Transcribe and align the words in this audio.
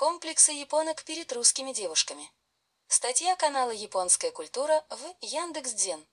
Комплексы 0.00 0.52
японок 0.52 1.04
перед 1.04 1.30
русскими 1.30 1.74
девушками. 1.74 2.32
Статья 2.88 3.36
канала 3.36 3.70
«Японская 3.70 4.30
культура» 4.30 4.82
в 4.88 5.14
Яндекс.Дзен. 5.20 6.06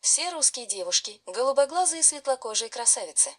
Все 0.00 0.30
русские 0.30 0.64
девушки– 0.64 1.20
голубоглазые 1.26 2.02
светлокожие 2.02 2.70
красавицы. 2.70 3.30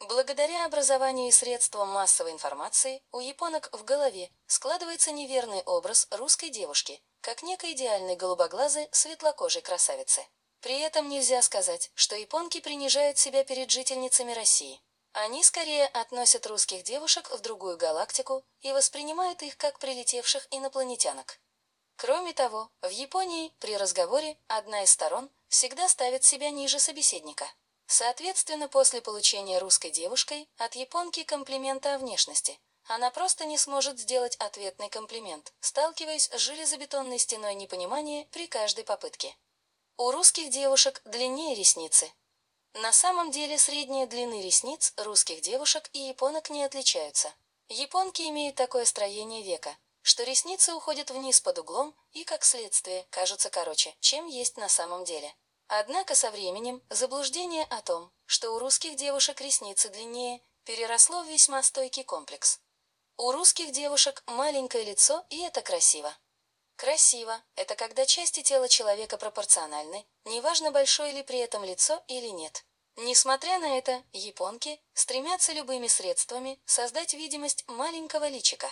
Благодаря 0.00 0.64
образованию 0.64 1.28
и 1.28 1.30
средствам 1.30 1.88
массовой 1.88 2.32
информации 2.32 3.00
у 3.12 3.20
японок 3.20 3.68
в 3.70 3.84
голове 3.84 4.28
складывается 4.48 5.12
неверный 5.12 5.62
образ 5.66 6.08
русской 6.10 6.50
девушки, 6.50 7.00
как 7.20 7.44
некой 7.44 7.74
идеальной 7.74 8.16
голубоглазой 8.16 8.88
светлокожей 8.90 9.62
красавицы. 9.62 10.26
При 10.62 10.80
этом 10.80 11.08
нельзя 11.08 11.42
сказать, 11.42 11.92
что 11.94 12.16
японки 12.16 12.58
принижают 12.58 13.18
себя 13.18 13.44
перед 13.44 13.70
жительницами 13.70 14.32
России. 14.32 14.80
Они 15.20 15.42
скорее 15.42 15.86
относят 15.86 16.46
русских 16.46 16.84
девушек 16.84 17.28
в 17.32 17.40
другую 17.40 17.76
галактику 17.76 18.44
и 18.60 18.70
воспринимают 18.70 19.42
их 19.42 19.56
как 19.56 19.80
прилетевших 19.80 20.46
инопланетянок. 20.52 21.40
Кроме 21.96 22.32
того, 22.32 22.70
в 22.82 22.90
Японии 22.90 23.52
при 23.58 23.76
разговоре 23.76 24.38
одна 24.46 24.84
из 24.84 24.92
сторон 24.92 25.28
всегда 25.48 25.88
ставит 25.88 26.22
себя 26.22 26.50
ниже 26.50 26.78
собеседника. 26.78 27.50
Соответственно, 27.86 28.68
после 28.68 29.00
получения 29.00 29.58
русской 29.58 29.90
девушкой 29.90 30.48
от 30.56 30.76
японки 30.76 31.24
комплимента 31.24 31.96
о 31.96 31.98
внешности, 31.98 32.60
она 32.84 33.10
просто 33.10 33.44
не 33.44 33.58
сможет 33.58 33.98
сделать 33.98 34.36
ответный 34.36 34.88
комплимент, 34.88 35.52
сталкиваясь 35.58 36.30
с 36.30 36.38
железобетонной 36.38 37.18
стеной 37.18 37.56
непонимания 37.56 38.28
при 38.30 38.46
каждой 38.46 38.84
попытке. 38.84 39.36
У 39.96 40.12
русских 40.12 40.50
девушек 40.50 41.02
длиннее 41.04 41.56
ресницы. 41.56 42.08
На 42.82 42.92
самом 42.92 43.32
деле 43.32 43.58
средние 43.58 44.06
длины 44.06 44.40
ресниц 44.40 44.92
русских 44.98 45.40
девушек 45.40 45.90
и 45.92 45.98
японок 45.98 46.48
не 46.48 46.62
отличаются. 46.62 47.34
Японки 47.68 48.22
имеют 48.22 48.54
такое 48.54 48.84
строение 48.84 49.42
века, 49.42 49.76
что 50.02 50.22
ресницы 50.22 50.72
уходят 50.74 51.10
вниз 51.10 51.40
под 51.40 51.58
углом 51.58 51.92
и, 52.12 52.22
как 52.22 52.44
следствие, 52.44 53.04
кажутся 53.10 53.50
короче, 53.50 53.96
чем 53.98 54.28
есть 54.28 54.56
на 54.58 54.68
самом 54.68 55.04
деле. 55.04 55.34
Однако 55.66 56.14
со 56.14 56.30
временем 56.30 56.80
заблуждение 56.88 57.64
о 57.64 57.82
том, 57.82 58.12
что 58.26 58.54
у 58.54 58.60
русских 58.60 58.94
девушек 58.94 59.40
ресницы 59.40 59.88
длиннее, 59.88 60.40
переросло 60.62 61.24
в 61.24 61.28
весьма 61.28 61.64
стойкий 61.64 62.04
комплекс. 62.04 62.60
У 63.16 63.32
русских 63.32 63.72
девушек 63.72 64.22
маленькое 64.26 64.84
лицо, 64.84 65.26
и 65.30 65.40
это 65.40 65.62
красиво. 65.62 66.16
Красиво– 66.76 67.42
это 67.56 67.74
когда 67.74 68.06
части 68.06 68.44
тела 68.44 68.68
человека 68.68 69.16
пропорциональны, 69.16 70.06
неважно 70.24 70.70
большое 70.70 71.10
ли 71.10 71.24
при 71.24 71.40
этом 71.40 71.64
лицо 71.64 72.04
или 72.06 72.28
нет. 72.28 72.64
Несмотря 73.00 73.60
на 73.60 73.78
это, 73.78 74.02
японки 74.12 74.80
стремятся 74.92 75.52
любыми 75.52 75.86
средствами 75.86 76.58
создать 76.66 77.14
видимость 77.14 77.64
маленького 77.68 78.26
личика. 78.26 78.68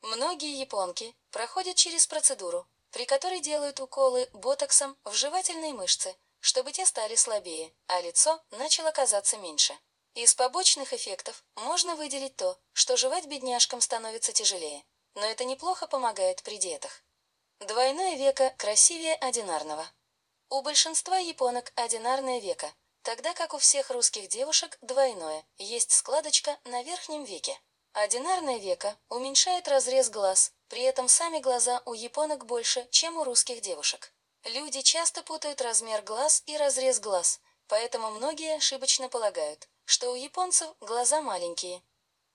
Многие 0.00 0.58
японки 0.58 1.14
проходят 1.30 1.76
через 1.76 2.08
процедуру, 2.08 2.66
при 2.90 3.04
которой 3.04 3.38
делают 3.38 3.78
уколы 3.78 4.28
ботоксом 4.32 4.98
в 5.04 5.14
жевательные 5.14 5.74
мышцы, 5.74 6.16
чтобы 6.40 6.72
те 6.72 6.84
стали 6.84 7.14
слабее, 7.14 7.72
а 7.86 8.00
лицо 8.00 8.42
начало 8.50 8.90
казаться 8.90 9.36
меньше. 9.36 9.78
Из 10.14 10.34
побочных 10.34 10.92
эффектов 10.92 11.44
можно 11.54 11.94
выделить 11.94 12.34
то, 12.34 12.58
что 12.72 12.96
жевать 12.96 13.26
бедняжкам 13.26 13.80
становится 13.80 14.32
тяжелее, 14.32 14.84
но 15.14 15.24
это 15.24 15.44
неплохо 15.44 15.86
помогает 15.86 16.42
при 16.42 16.58
диетах. 16.58 17.04
Двойное 17.60 18.16
веко 18.16 18.52
красивее 18.58 19.14
одинарного. 19.14 19.86
У 20.48 20.62
большинства 20.62 21.18
японок 21.18 21.72
одинарное 21.76 22.40
веко, 22.40 22.74
тогда 23.02 23.34
как 23.34 23.54
у 23.54 23.58
всех 23.58 23.90
русских 23.90 24.28
девушек 24.28 24.78
двойное, 24.80 25.44
есть 25.58 25.92
складочка 25.92 26.58
на 26.64 26.82
верхнем 26.82 27.24
веке. 27.24 27.58
Одинарное 27.92 28.58
веко 28.58 28.96
уменьшает 29.08 29.68
разрез 29.68 30.08
глаз, 30.08 30.52
при 30.68 30.82
этом 30.82 31.08
сами 31.08 31.38
глаза 31.40 31.82
у 31.84 31.92
японок 31.92 32.46
больше, 32.46 32.88
чем 32.90 33.18
у 33.18 33.24
русских 33.24 33.60
девушек. 33.60 34.14
Люди 34.44 34.80
часто 34.80 35.22
путают 35.22 35.60
размер 35.60 36.02
глаз 36.02 36.42
и 36.46 36.56
разрез 36.56 37.00
глаз, 37.00 37.40
поэтому 37.68 38.10
многие 38.10 38.56
ошибочно 38.56 39.08
полагают, 39.08 39.68
что 39.84 40.10
у 40.10 40.14
японцев 40.14 40.74
глаза 40.80 41.20
маленькие. 41.20 41.82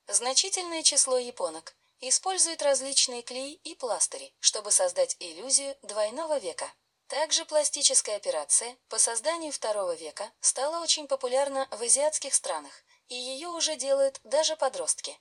Значительное 0.07 0.83
число 0.83 1.17
японок 1.17 1.75
использует 1.99 2.61
различные 2.61 3.23
клеи 3.23 3.53
и 3.63 3.73
пластыри, 3.73 4.33
чтобы 4.39 4.71
создать 4.71 5.17
иллюзию 5.19 5.75
двойного 5.81 6.37
века. 6.37 6.71
Также 7.07 7.45
пластическая 7.45 8.17
операция 8.17 8.77
по 8.89 8.97
созданию 8.97 9.53
второго 9.53 9.95
века 9.95 10.29
стала 10.41 10.83
очень 10.83 11.07
популярна 11.07 11.67
в 11.71 11.81
азиатских 11.81 12.33
странах, 12.33 12.83
и 13.07 13.15
ее 13.15 13.47
уже 13.47 13.77
делают 13.77 14.19
даже 14.25 14.57
подростки. 14.57 15.17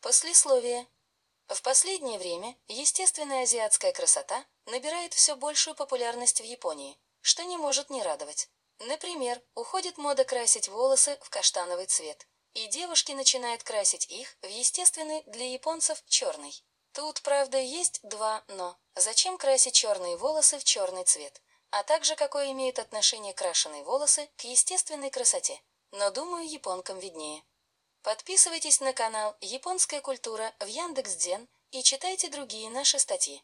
Послесловие. 0.00 0.86
В 1.48 1.60
последнее 1.60 2.18
время 2.18 2.56
естественная 2.66 3.42
азиатская 3.42 3.92
красота 3.92 4.42
набирает 4.66 5.12
все 5.12 5.36
большую 5.36 5.74
популярность 5.74 6.40
в 6.40 6.44
Японии, 6.44 6.98
что 7.20 7.44
не 7.44 7.58
может 7.58 7.90
не 7.90 8.02
радовать. 8.02 8.48
Например, 8.78 9.42
уходит 9.54 9.98
мода 9.98 10.24
красить 10.24 10.68
волосы 10.68 11.18
в 11.20 11.28
каштановый 11.28 11.86
цвет, 11.86 12.26
и 12.54 12.66
девушки 12.68 13.12
начинают 13.12 13.62
красить 13.62 14.06
их 14.10 14.36
в 14.40 14.46
естественный 14.46 15.22
для 15.26 15.52
японцев 15.52 16.02
черный. 16.06 16.64
Тут, 16.92 17.22
правда, 17.22 17.58
есть 17.58 18.00
два 18.02 18.42
«но». 18.48 18.76
Зачем 18.94 19.38
красить 19.38 19.74
черные 19.74 20.16
волосы 20.16 20.58
в 20.58 20.64
черный 20.64 21.04
цвет? 21.04 21.40
А 21.70 21.82
также, 21.82 22.16
какое 22.16 22.50
имеют 22.52 22.78
отношение 22.78 23.34
крашеные 23.34 23.84
волосы 23.84 24.28
к 24.36 24.44
естественной 24.44 25.10
красоте. 25.10 25.60
Но, 25.92 26.10
думаю, 26.10 26.48
японкам 26.48 26.98
виднее. 26.98 27.44
Подписывайтесь 28.02 28.80
на 28.80 28.92
канал 28.92 29.36
«Японская 29.40 30.00
культура» 30.00 30.54
в 30.60 30.66
Яндекс.Дзен 30.66 31.48
и 31.70 31.82
читайте 31.82 32.28
другие 32.28 32.70
наши 32.70 32.98
статьи. 32.98 33.42